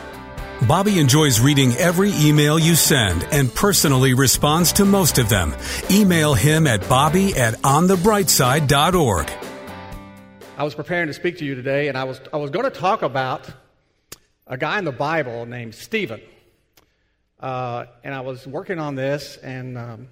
Bobby 0.67 0.99
enjoys 0.99 1.39
reading 1.39 1.77
every 1.77 2.11
email 2.15 2.59
you 2.59 2.75
send 2.75 3.23
and 3.31 3.55
personally 3.55 4.15
responds 4.15 4.73
to 4.73 4.85
most 4.85 5.17
of 5.19 5.29
them. 5.29 5.55
Email 5.93 6.35
him 6.35 6.67
at 6.67 6.89
bobby 6.89 7.37
at 7.37 7.55
onthebrightside.org. 7.63 9.31
I 10.59 10.65
was 10.65 10.75
preparing 10.75 11.07
to 11.07 11.15
speak 11.15 11.39
to 11.39 11.45
you 11.45 11.55
today, 11.55 11.87
and 11.87 11.97
I 11.97 12.03
was, 12.03 12.21
I 12.33 12.39
was 12.39 12.51
going 12.51 12.65
to 12.65 12.71
talk 12.73 13.03
about 13.03 13.49
a 14.49 14.59
guy 14.59 14.81
in 14.81 14.85
the 14.85 14.91
Bible 14.91 15.47
named 15.47 15.73
Stephen. 15.73 16.21
Uh, 17.39 17.85
and 18.03 18.13
I 18.13 18.23
was 18.23 18.45
working 18.45 18.81
on 18.81 18.97
this, 18.97 19.37
and 19.37 19.79
um, 19.79 20.09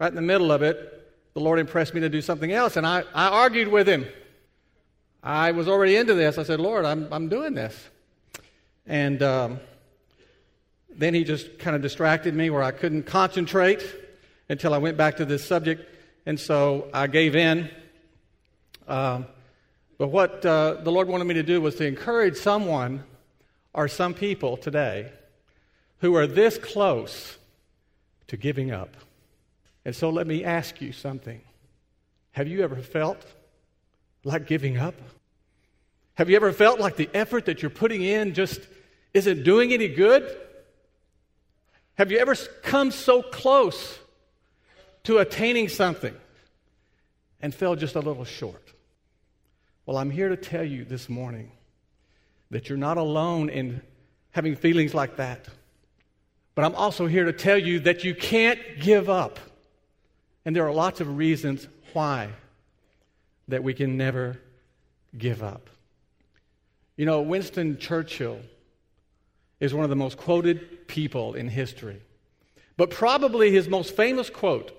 right 0.00 0.08
in 0.08 0.16
the 0.16 0.22
middle 0.22 0.50
of 0.50 0.62
it, 0.62 1.08
the 1.34 1.40
Lord 1.40 1.60
impressed 1.60 1.94
me 1.94 2.00
to 2.00 2.08
do 2.08 2.20
something 2.20 2.50
else, 2.50 2.76
and 2.76 2.84
I, 2.84 3.04
I 3.14 3.28
argued 3.28 3.68
with 3.68 3.88
him. 3.88 4.06
I 5.22 5.52
was 5.52 5.68
already 5.68 5.94
into 5.94 6.14
this. 6.14 6.36
I 6.36 6.42
said, 6.42 6.58
Lord, 6.58 6.84
I'm, 6.84 7.12
I'm 7.12 7.28
doing 7.28 7.54
this. 7.54 7.90
And 8.86 9.22
um, 9.22 9.60
then 10.90 11.14
he 11.14 11.24
just 11.24 11.58
kind 11.58 11.76
of 11.76 11.82
distracted 11.82 12.34
me 12.34 12.50
where 12.50 12.62
I 12.62 12.70
couldn't 12.70 13.04
concentrate 13.04 13.84
until 14.48 14.74
I 14.74 14.78
went 14.78 14.96
back 14.96 15.16
to 15.18 15.24
this 15.24 15.44
subject. 15.44 15.88
And 16.26 16.38
so 16.38 16.88
I 16.92 17.06
gave 17.06 17.34
in. 17.34 17.70
Um, 18.88 19.26
but 19.98 20.08
what 20.08 20.44
uh, 20.44 20.74
the 20.82 20.90
Lord 20.90 21.08
wanted 21.08 21.24
me 21.24 21.34
to 21.34 21.42
do 21.42 21.60
was 21.60 21.76
to 21.76 21.86
encourage 21.86 22.36
someone 22.36 23.04
or 23.72 23.88
some 23.88 24.14
people 24.14 24.56
today 24.56 25.12
who 25.98 26.14
are 26.16 26.26
this 26.26 26.58
close 26.58 27.38
to 28.26 28.36
giving 28.36 28.70
up. 28.70 28.96
And 29.84 29.94
so 29.94 30.10
let 30.10 30.26
me 30.26 30.44
ask 30.44 30.80
you 30.80 30.92
something. 30.92 31.40
Have 32.32 32.48
you 32.48 32.62
ever 32.62 32.76
felt 32.76 33.24
like 34.24 34.46
giving 34.46 34.78
up? 34.78 34.94
Have 36.14 36.28
you 36.28 36.36
ever 36.36 36.52
felt 36.52 36.78
like 36.78 36.96
the 36.96 37.08
effort 37.14 37.46
that 37.46 37.62
you're 37.62 37.70
putting 37.70 38.02
in 38.02 38.34
just 38.34 38.60
isn't 39.14 39.44
doing 39.44 39.72
any 39.72 39.88
good? 39.88 40.36
Have 41.94 42.10
you 42.10 42.18
ever 42.18 42.34
come 42.62 42.90
so 42.90 43.22
close 43.22 43.98
to 45.04 45.18
attaining 45.18 45.68
something 45.68 46.14
and 47.40 47.54
fell 47.54 47.76
just 47.76 47.94
a 47.96 48.00
little 48.00 48.24
short? 48.24 48.72
Well, 49.86 49.96
I'm 49.96 50.10
here 50.10 50.28
to 50.28 50.36
tell 50.36 50.64
you 50.64 50.84
this 50.84 51.08
morning 51.08 51.52
that 52.50 52.68
you're 52.68 52.78
not 52.78 52.98
alone 52.98 53.48
in 53.48 53.82
having 54.30 54.54
feelings 54.54 54.94
like 54.94 55.16
that. 55.16 55.46
But 56.54 56.64
I'm 56.64 56.74
also 56.74 57.06
here 57.06 57.24
to 57.24 57.32
tell 57.32 57.58
you 57.58 57.80
that 57.80 58.04
you 58.04 58.14
can't 58.14 58.60
give 58.80 59.08
up. 59.08 59.40
And 60.44 60.54
there 60.54 60.66
are 60.66 60.72
lots 60.72 61.00
of 61.00 61.16
reasons 61.16 61.66
why 61.92 62.30
that 63.48 63.62
we 63.62 63.74
can 63.74 63.96
never 63.96 64.38
give 65.16 65.42
up. 65.42 65.68
You 67.02 67.06
know, 67.06 67.20
Winston 67.20 67.78
Churchill 67.78 68.38
is 69.58 69.74
one 69.74 69.82
of 69.82 69.90
the 69.90 69.96
most 69.96 70.16
quoted 70.16 70.86
people 70.86 71.34
in 71.34 71.48
history. 71.48 72.00
But 72.76 72.90
probably 72.90 73.50
his 73.50 73.68
most 73.68 73.96
famous 73.96 74.30
quote 74.30 74.70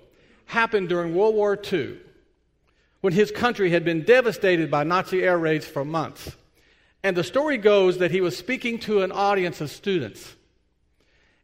happened 0.46 0.88
during 0.88 1.14
World 1.14 1.34
War 1.34 1.60
II 1.70 1.98
when 3.02 3.12
his 3.12 3.30
country 3.30 3.68
had 3.68 3.84
been 3.84 4.04
devastated 4.04 4.70
by 4.70 4.84
Nazi 4.84 5.22
air 5.22 5.36
raids 5.36 5.66
for 5.66 5.84
months. 5.84 6.34
And 7.02 7.14
the 7.14 7.22
story 7.22 7.58
goes 7.58 7.98
that 7.98 8.10
he 8.10 8.22
was 8.22 8.34
speaking 8.34 8.78
to 8.78 9.02
an 9.02 9.12
audience 9.12 9.60
of 9.60 9.70
students. 9.70 10.34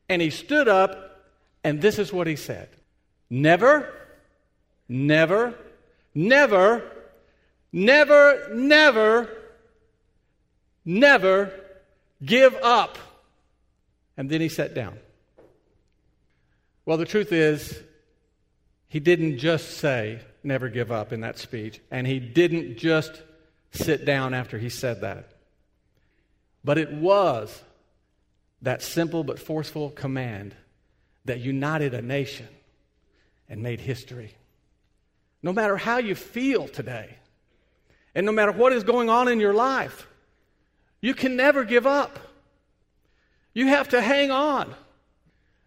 And 0.08 0.22
he 0.22 0.30
stood 0.30 0.66
up, 0.66 1.26
and 1.62 1.82
this 1.82 1.98
is 1.98 2.10
what 2.10 2.26
he 2.26 2.36
said 2.36 2.70
Never, 3.28 3.86
never, 4.88 5.54
never, 6.14 6.90
never, 7.70 8.48
never, 8.54 9.39
never 10.84 11.52
give 12.24 12.54
up. 12.56 12.98
And 14.16 14.28
then 14.28 14.40
he 14.40 14.48
sat 14.48 14.74
down. 14.74 14.98
Well, 16.84 16.96
the 16.96 17.06
truth 17.06 17.32
is, 17.32 17.80
he 18.88 19.00
didn't 19.00 19.38
just 19.38 19.78
say, 19.78 20.20
never 20.42 20.68
give 20.68 20.90
up 20.90 21.12
in 21.12 21.20
that 21.20 21.38
speech. 21.38 21.80
And 21.90 22.06
he 22.06 22.18
didn't 22.18 22.76
just 22.76 23.22
sit 23.70 24.04
down 24.04 24.34
after 24.34 24.58
he 24.58 24.68
said 24.68 25.02
that. 25.02 25.30
But 26.64 26.78
it 26.78 26.92
was 26.92 27.62
that 28.62 28.82
simple 28.82 29.24
but 29.24 29.38
forceful 29.38 29.90
command 29.90 30.54
that 31.24 31.40
united 31.40 31.94
a 31.94 32.02
nation 32.02 32.48
and 33.48 33.62
made 33.62 33.80
history. 33.80 34.34
No 35.42 35.52
matter 35.52 35.76
how 35.76 35.98
you 35.98 36.14
feel 36.14 36.68
today, 36.68 37.16
and 38.14 38.26
no 38.26 38.32
matter 38.32 38.52
what 38.52 38.72
is 38.72 38.84
going 38.84 39.08
on 39.08 39.28
in 39.28 39.40
your 39.40 39.54
life, 39.54 40.06
you 41.00 41.14
can 41.14 41.36
never 41.36 41.64
give 41.64 41.86
up. 41.86 42.18
You 43.52 43.68
have 43.68 43.88
to 43.90 44.00
hang 44.00 44.30
on. 44.30 44.74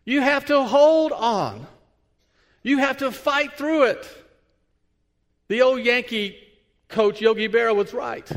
You 0.06 0.22
have 0.22 0.46
to 0.46 0.64
hold 0.64 1.12
on. 1.12 1.66
You 2.62 2.80
have 2.80 2.98
to 2.98 3.12
fight 3.12 3.58
through 3.58 3.84
it. 3.84 4.08
The 5.48 5.62
old 5.62 5.82
Yankee 5.82 6.38
coach, 6.88 7.22
Yogi 7.22 7.50
Berra, 7.50 7.76
was 7.76 7.94
right 7.94 8.30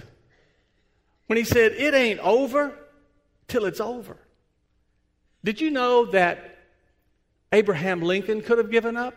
when 1.27 1.37
he 1.37 1.45
said, 1.45 1.73
It 1.73 1.95
ain't 1.95 2.21
over 2.21 2.77
till 3.49 3.65
it's 3.65 3.81
over. 3.81 4.17
Did 5.45 5.61
you 5.61 5.71
know 5.71 6.07
that 6.07 6.59
Abraham 7.53 8.03
Lincoln 8.03 8.43
could 8.43 8.59
have 8.59 8.71
given 8.71 8.97
up? 8.97 9.15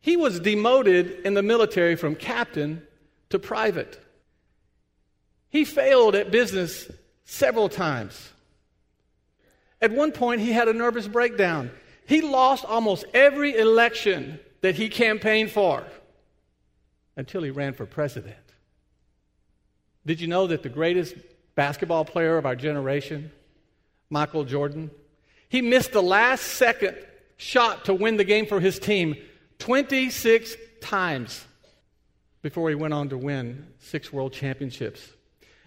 He 0.00 0.16
was 0.16 0.38
demoted 0.38 1.20
in 1.24 1.34
the 1.34 1.42
military 1.42 1.96
from 1.96 2.14
captain 2.14 2.86
to 3.30 3.38
private. 3.38 4.00
He 5.50 5.64
failed 5.64 6.14
at 6.14 6.30
business 6.30 6.90
several 7.24 7.68
times. 7.68 8.32
At 9.80 9.92
one 9.92 10.12
point, 10.12 10.40
he 10.40 10.52
had 10.52 10.68
a 10.68 10.72
nervous 10.72 11.06
breakdown. 11.06 11.70
He 12.06 12.20
lost 12.20 12.64
almost 12.64 13.04
every 13.14 13.56
election 13.56 14.40
that 14.60 14.74
he 14.74 14.88
campaigned 14.88 15.50
for 15.50 15.84
until 17.16 17.42
he 17.42 17.50
ran 17.50 17.74
for 17.74 17.86
president. 17.86 18.36
Did 20.06 20.20
you 20.20 20.26
know 20.26 20.46
that 20.46 20.62
the 20.62 20.68
greatest 20.68 21.14
basketball 21.54 22.04
player 22.04 22.38
of 22.38 22.46
our 22.46 22.56
generation, 22.56 23.30
Michael 24.10 24.44
Jordan, 24.44 24.90
he 25.48 25.60
missed 25.62 25.92
the 25.92 26.02
last 26.02 26.42
second 26.42 26.96
shot 27.36 27.84
to 27.86 27.94
win 27.94 28.16
the 28.16 28.24
game 28.24 28.46
for 28.46 28.60
his 28.60 28.78
team 28.78 29.16
26 29.58 30.56
times 30.80 31.44
before 32.42 32.68
he 32.68 32.74
went 32.74 32.94
on 32.94 33.08
to 33.08 33.18
win 33.18 33.66
six 33.78 34.12
world 34.12 34.32
championships. 34.32 35.10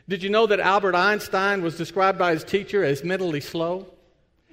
Did 0.07 0.23
you 0.23 0.29
know 0.29 0.47
that 0.47 0.59
Albert 0.59 0.95
Einstein 0.95 1.61
was 1.61 1.77
described 1.77 2.17
by 2.17 2.33
his 2.33 2.43
teacher 2.43 2.83
as 2.83 3.03
mentally 3.03 3.41
slow 3.41 3.87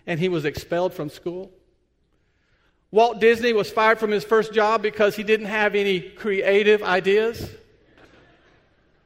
and 0.06 0.20
he 0.20 0.28
was 0.28 0.44
expelled 0.44 0.94
from 0.94 1.11
school? 1.11 1.50
Walt 2.90 3.20
Disney 3.20 3.52
was 3.52 3.70
fired 3.70 3.98
from 3.98 4.11
his 4.11 4.24
first 4.24 4.52
job 4.52 4.82
because 4.82 5.14
he 5.16 5.22
didn't 5.22 5.46
have 5.46 5.74
any 5.74 6.00
creative 6.00 6.82
ideas. 6.82 7.50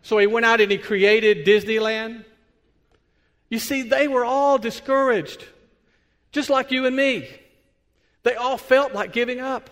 So 0.02 0.18
he 0.18 0.26
went 0.26 0.46
out 0.46 0.60
and 0.60 0.70
he 0.70 0.78
created 0.78 1.46
Disneyland. 1.46 2.24
You 3.48 3.58
see, 3.58 3.82
they 3.82 4.08
were 4.08 4.24
all 4.24 4.58
discouraged, 4.58 5.44
just 6.30 6.48
like 6.48 6.70
you 6.70 6.86
and 6.86 6.96
me. 6.96 7.28
They 8.22 8.34
all 8.34 8.56
felt 8.56 8.92
like 8.92 9.12
giving 9.12 9.40
up. 9.40 9.68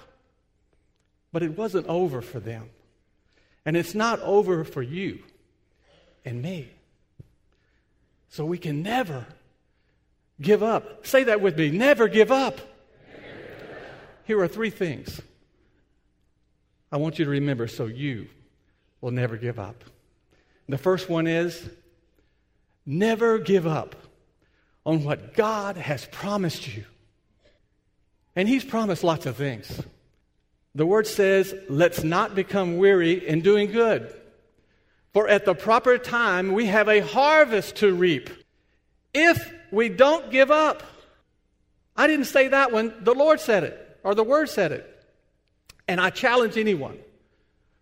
But 1.33 1.42
it 1.42 1.56
wasn't 1.56 1.87
over 1.87 2.20
for 2.20 2.40
them. 2.40 2.68
And 3.64 3.76
it's 3.76 3.94
not 3.94 4.20
over 4.20 4.64
for 4.64 4.83
you 4.83 5.22
and 6.24 6.42
me. 6.42 6.70
So 8.28 8.44
we 8.44 8.59
can 8.59 8.83
never 8.83 9.26
give 10.40 10.62
up. 10.62 11.06
Say 11.06 11.24
that 11.24 11.40
with 11.40 11.56
me 11.59 11.70
never 11.70 12.09
give 12.09 12.30
up. 12.30 12.61
Here 14.24 14.40
are 14.40 14.48
three 14.48 14.70
things 14.70 15.20
I 16.92 16.96
want 16.96 17.18
you 17.18 17.24
to 17.24 17.30
remember 17.30 17.66
so 17.66 17.87
you 17.87 18.28
will 19.00 19.11
never 19.11 19.37
give 19.37 19.59
up. 19.59 19.85
The 20.68 20.78
first 20.78 21.09
one 21.09 21.26
is 21.26 21.68
never 22.87 23.38
give 23.38 23.66
up 23.66 23.96
on 24.87 25.04
what 25.04 25.35
God 25.35 25.76
has 25.76 26.06
promised 26.06 26.74
you. 26.74 26.85
And 28.37 28.48
He's 28.48 28.64
promised 28.64 29.02
lots 29.02 29.26
of 29.26 29.37
things. 29.37 29.83
The 30.74 30.87
word 30.87 31.06
says, 31.06 31.52
let's 31.68 32.04
not 32.04 32.35
become 32.35 32.76
weary 32.76 33.26
in 33.26 33.40
doing 33.40 33.72
good. 33.72 34.14
For 35.12 35.29
at 35.29 35.44
the 35.44 35.55
proper 35.55 35.99
time, 35.99 36.53
we 36.53 36.66
have 36.66 36.88
a 36.88 37.01
harvest 37.01 37.77
to 37.77 37.92
reap 37.92 38.31
if 39.12 39.53
we 39.70 39.88
don't 39.88 40.31
give 40.31 40.51
up. 40.51 40.83
I 41.96 42.07
didn't 42.07 42.27
say 42.27 42.49
that 42.49 42.73
one, 42.73 42.94
the 43.01 43.14
Lord 43.14 43.40
said 43.40 43.64
it, 43.64 43.99
or 44.03 44.14
the 44.14 44.25
Word 44.25 44.49
said 44.49 44.73
it. 44.73 44.87
And 45.88 46.01
I 46.01 46.11
challenge 46.11 46.57
anyone 46.57 46.99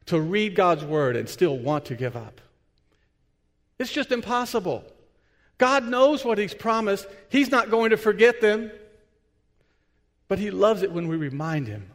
to 0.07 0.19
read 0.19 0.55
God's 0.55 0.85
Word 0.85 1.17
and 1.17 1.29
still 1.29 1.59
want 1.59 1.87
to 1.87 1.95
give 1.95 2.17
up. 2.17 2.41
It's 3.79 3.93
just 3.93 4.11
impossible. 4.11 4.85
God 5.59 5.85
knows 5.85 6.25
what 6.25 6.39
He's 6.39 6.55
promised, 6.55 7.07
He's 7.29 7.51
not 7.51 7.71
going 7.71 7.91
to 7.91 7.97
forget 7.97 8.41
them. 8.41 8.71
But 10.29 10.39
He 10.39 10.51
loves 10.51 10.83
it 10.83 10.93
when 10.93 11.09
we 11.09 11.17
remind 11.17 11.69
Him 11.69 11.91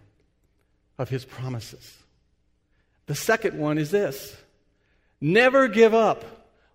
of 0.97 1.09
His 1.09 1.25
promises. 1.25 1.97
The 3.07 3.15
second 3.15 3.57
one 3.57 3.77
is 3.77 3.91
this 3.91 4.37
never 5.23 5.67
give 5.69 5.93
up 5.93 6.25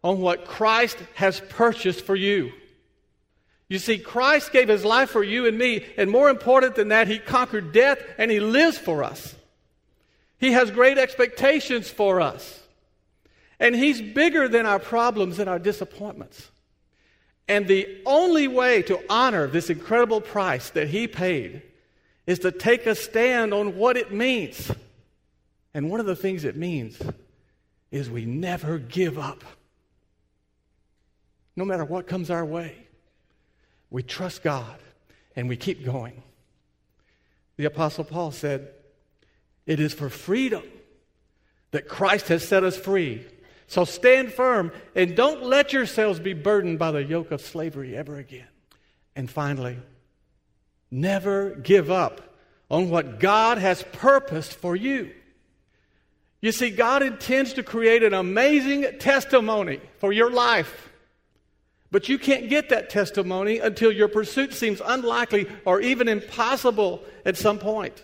on 0.02 0.20
what 0.20 0.46
Christ 0.46 0.96
has 1.14 1.40
purchased 1.50 2.04
for 2.04 2.16
you. 2.16 2.52
You 3.68 3.78
see, 3.78 3.98
Christ 3.98 4.50
gave 4.52 4.68
his 4.68 4.84
life 4.84 5.10
for 5.10 5.22
you 5.22 5.46
and 5.46 5.58
me, 5.58 5.84
and 5.98 6.10
more 6.10 6.30
important 6.30 6.74
than 6.74 6.88
that, 6.88 7.06
he 7.06 7.18
conquered 7.18 7.72
death 7.72 8.02
and 8.16 8.30
he 8.30 8.40
lives 8.40 8.78
for 8.78 9.04
us. 9.04 9.34
He 10.38 10.52
has 10.52 10.70
great 10.70 10.96
expectations 10.96 11.90
for 11.90 12.20
us. 12.20 12.62
And 13.60 13.74
he's 13.74 14.00
bigger 14.00 14.48
than 14.48 14.64
our 14.64 14.78
problems 14.78 15.38
and 15.38 15.50
our 15.50 15.58
disappointments. 15.58 16.48
And 17.48 17.66
the 17.66 18.00
only 18.06 18.48
way 18.48 18.82
to 18.82 19.00
honor 19.10 19.46
this 19.46 19.68
incredible 19.68 20.20
price 20.20 20.70
that 20.70 20.88
he 20.88 21.06
paid 21.06 21.62
is 22.26 22.38
to 22.40 22.52
take 22.52 22.86
a 22.86 22.94
stand 22.94 23.52
on 23.52 23.76
what 23.76 23.96
it 23.96 24.12
means. 24.12 24.70
And 25.74 25.90
one 25.90 26.00
of 26.00 26.06
the 26.06 26.16
things 26.16 26.44
it 26.44 26.56
means 26.56 26.98
is 27.90 28.10
we 28.10 28.24
never 28.24 28.78
give 28.78 29.18
up. 29.18 29.44
No 31.56 31.64
matter 31.64 31.84
what 31.84 32.06
comes 32.06 32.30
our 32.30 32.44
way, 32.44 32.76
we 33.90 34.02
trust 34.02 34.42
God 34.42 34.78
and 35.34 35.48
we 35.48 35.56
keep 35.56 35.84
going. 35.84 36.22
The 37.56 37.64
Apostle 37.64 38.04
Paul 38.04 38.30
said, 38.30 38.72
It 39.66 39.80
is 39.80 39.92
for 39.92 40.08
freedom 40.08 40.62
that 41.70 41.88
Christ 41.88 42.28
has 42.28 42.46
set 42.46 42.64
us 42.64 42.76
free. 42.76 43.26
So 43.66 43.84
stand 43.84 44.32
firm 44.32 44.72
and 44.94 45.16
don't 45.16 45.42
let 45.42 45.72
yourselves 45.72 46.20
be 46.20 46.32
burdened 46.32 46.78
by 46.78 46.90
the 46.90 47.04
yoke 47.04 47.30
of 47.30 47.40
slavery 47.40 47.96
ever 47.96 48.16
again. 48.16 48.48
And 49.14 49.28
finally, 49.28 49.78
never 50.90 51.50
give 51.50 51.90
up 51.90 52.36
on 52.70 52.88
what 52.88 53.18
God 53.20 53.58
has 53.58 53.82
purposed 53.92 54.54
for 54.54 54.76
you. 54.76 55.12
You 56.40 56.52
see, 56.52 56.70
God 56.70 57.02
intends 57.02 57.54
to 57.54 57.62
create 57.62 58.02
an 58.02 58.14
amazing 58.14 58.98
testimony 58.98 59.80
for 59.98 60.12
your 60.12 60.30
life. 60.30 60.88
But 61.90 62.08
you 62.08 62.18
can't 62.18 62.48
get 62.48 62.68
that 62.68 62.90
testimony 62.90 63.58
until 63.58 63.90
your 63.90 64.08
pursuit 64.08 64.52
seems 64.52 64.80
unlikely 64.84 65.48
or 65.64 65.80
even 65.80 66.06
impossible 66.06 67.02
at 67.24 67.36
some 67.36 67.58
point. 67.58 68.02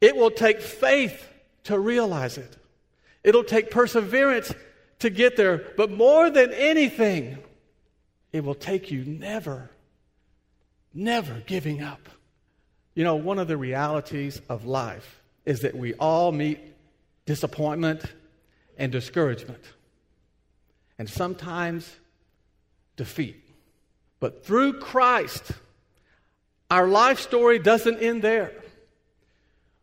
It 0.00 0.16
will 0.16 0.30
take 0.30 0.60
faith 0.60 1.28
to 1.64 1.78
realize 1.78 2.38
it, 2.38 2.56
it'll 3.22 3.44
take 3.44 3.70
perseverance 3.70 4.52
to 5.00 5.10
get 5.10 5.36
there. 5.36 5.64
But 5.76 5.90
more 5.90 6.30
than 6.30 6.52
anything, 6.52 7.38
it 8.32 8.44
will 8.44 8.54
take 8.54 8.90
you 8.90 9.04
never, 9.04 9.70
never 10.94 11.42
giving 11.46 11.82
up. 11.82 12.08
You 12.94 13.04
know, 13.04 13.16
one 13.16 13.38
of 13.38 13.48
the 13.48 13.56
realities 13.56 14.40
of 14.48 14.64
life 14.64 15.20
is 15.46 15.60
that 15.60 15.74
we 15.74 15.94
all 15.94 16.32
meet 16.32 16.58
disappointment 17.24 18.02
and 18.76 18.92
discouragement, 18.92 19.62
and 20.98 21.08
sometimes 21.08 21.90
defeat. 22.96 23.42
But 24.20 24.44
through 24.44 24.80
Christ, 24.80 25.52
our 26.70 26.86
life 26.86 27.20
story 27.20 27.58
doesn't 27.58 28.02
end 28.02 28.22
there. 28.22 28.52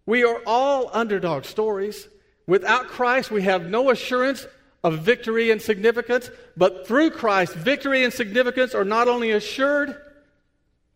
We 0.05 0.23
are 0.23 0.41
all 0.45 0.89
underdog 0.93 1.45
stories. 1.45 2.07
Without 2.45 2.87
Christ, 2.87 3.31
we 3.31 3.43
have 3.43 3.69
no 3.69 3.89
assurance 3.89 4.45
of 4.83 4.99
victory 4.99 5.49
and 5.49 5.61
significance, 5.61 6.29
but 6.57 6.85
through 6.85 7.11
Christ, 7.11 7.53
victory 7.53 8.03
and 8.03 8.11
significance 8.11 8.75
are 8.75 8.83
not 8.83 9.07
only 9.07 9.31
assured, 9.31 9.95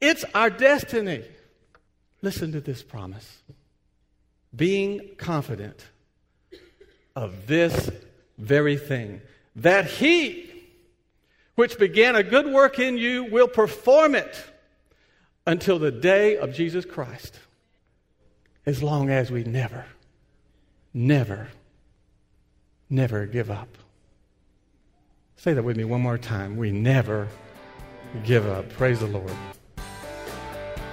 it's 0.02 0.26
our 0.36 0.50
destiny. 0.50 1.24
Listen 2.22 2.52
to 2.52 2.60
this 2.60 2.84
promise 2.84 3.42
being 4.58 5.12
confident 5.18 5.86
of 7.16 7.48
this 7.48 7.90
very 8.38 8.78
thing, 8.78 9.22
that 9.56 9.86
He, 9.86 10.50
which 11.56 11.80
began 11.80 12.16
a 12.16 12.24
good 12.24 12.48
work 12.48 12.80
in 12.80 12.98
you, 12.98 13.24
will 13.26 13.48
perform 13.48 14.16
it 14.16 14.44
until 15.46 15.80
the 15.80 15.92
day 15.92 16.38
of 16.38 16.54
Jesus 16.54 16.84
Christ, 16.84 17.40
as 18.66 18.84
long 18.84 19.10
as 19.10 19.32
we 19.32 19.44
never, 19.44 19.86
never, 20.94 21.48
never 22.90 23.26
give 23.26 23.50
up. 23.50 23.78
Say 25.38 25.54
that 25.54 25.64
with 25.64 25.78
me 25.78 25.86
one 25.86 26.02
more 26.02 26.18
time. 26.18 26.58
We 26.58 26.72
never 26.72 27.28
give 28.26 28.46
up. 28.46 28.70
Praise 28.74 29.00
the 29.00 29.08
Lord. 29.08 29.32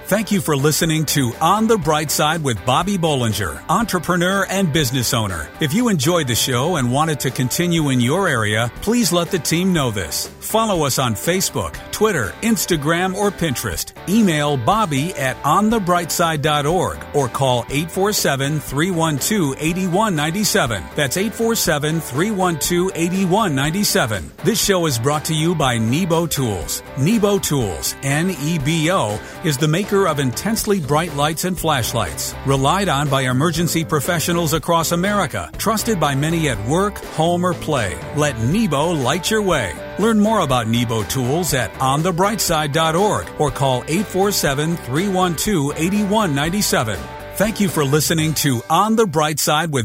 Thank 0.07 0.31
you 0.31 0.43
for 0.43 0.55
listening 0.55 1.07
to 1.07 1.33
On 1.41 1.67
the 1.67 1.79
Bright 1.79 2.11
Side 2.11 2.45
with 2.45 2.63
Bobby 2.67 2.99
Bollinger, 2.99 3.65
entrepreneur 3.71 4.47
and 4.51 4.71
business 4.71 5.15
owner. 5.15 5.49
If 5.63 5.73
you 5.73 5.89
enjoyed 5.89 6.29
the 6.29 6.35
show 6.35 6.77
and 6.77 6.93
wanted 6.93 7.21
to 7.21 7.31
continue 7.31 7.89
in 7.89 8.01
your 8.01 8.29
area, 8.29 8.71
please 8.83 9.15
let 9.15 9.31
the 9.31 9.39
team 9.39 9.73
know 9.73 9.91
this. 9.91 10.27
Follow 10.41 10.85
us 10.85 10.99
on 10.99 11.15
Facebook, 11.15 11.73
Twitter, 11.91 12.35
Instagram, 12.43 13.15
or 13.15 13.31
Pinterest. 13.31 13.95
Email 14.07 14.59
Bobby 14.59 15.15
at 15.15 15.43
onthebrightside.org 15.43 16.99
or 17.15 17.29
call 17.29 17.61
847 17.71 18.61
312 18.61 19.57
8197. 19.59 20.85
That's 20.95 21.17
847 21.17 22.01
312 22.01 22.93
8197. 22.95 24.33
This 24.45 24.63
show 24.63 24.85
is 24.85 24.99
brought 24.99 25.25
to 25.25 25.35
you 25.35 25.55
by 25.55 25.79
Nebo 25.79 26.27
Tools. 26.27 26.83
Nebo 26.99 27.39
Tools, 27.39 27.97
N 28.03 28.33
E 28.43 28.59
B 28.59 28.91
O, 28.93 29.19
is 29.45 29.57
the 29.57 29.67
maker 29.67 29.94
of 30.03 30.19
intensely 30.19 30.81
bright 30.81 31.15
lights 31.15 31.45
and 31.45 31.59
flashlights, 31.59 32.35
relied 32.47 32.89
on 32.89 33.09
by 33.09 33.23
emergency 33.23 33.85
professionals 33.85 34.53
across 34.53 34.93
America, 34.93 35.49
trusted 35.59 35.99
by 35.99 36.15
many 36.15 36.49
at 36.49 36.69
work, 36.69 36.99
home, 37.17 37.47
or 37.47 37.55
play. 37.55 37.97
Let 38.17 38.39
Nebo 38.41 38.91
light 38.91 39.31
your 39.31 39.43
way. 39.43 39.73
Learn 39.99 40.19
more 40.19 40.41
about 40.41 40.69
Nebo 40.69 41.05
tools 41.05 41.55
at 41.55 41.73
onthebrightside.org 41.75 43.27
or 43.39 43.51
call 43.51 43.85
847 43.85 44.77
312 44.77 45.73
8197. 45.77 46.99
Thank 47.37 47.59
you 47.59 47.69
for 47.69 47.85
listening 47.85 48.33
to 48.35 48.63
On 48.71 48.95
the 48.95 49.09
Bright 49.09 49.41
Side 49.41 49.73
with 49.73 49.83